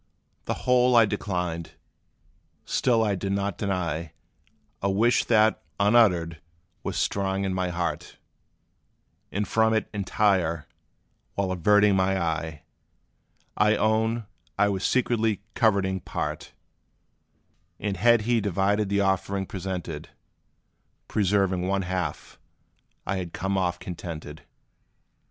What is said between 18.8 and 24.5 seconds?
the offering presented, Preserving one half, I had come off contented.